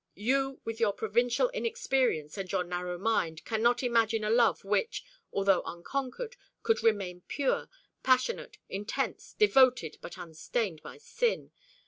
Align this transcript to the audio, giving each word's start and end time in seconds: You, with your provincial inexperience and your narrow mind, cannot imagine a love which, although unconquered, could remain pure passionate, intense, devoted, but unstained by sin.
You, 0.15 0.61
with 0.65 0.79
your 0.79 0.93
provincial 0.93 1.49
inexperience 1.51 2.35
and 2.35 2.51
your 2.51 2.63
narrow 2.63 2.97
mind, 2.97 3.45
cannot 3.45 3.83
imagine 3.83 4.23
a 4.23 4.31
love 4.31 4.63
which, 4.65 5.03
although 5.31 5.61
unconquered, 5.61 6.35
could 6.63 6.81
remain 6.81 7.21
pure 7.27 7.69
passionate, 8.01 8.57
intense, 8.67 9.35
devoted, 9.37 9.99
but 10.01 10.17
unstained 10.17 10.81
by 10.81 10.97
sin. 10.97 11.51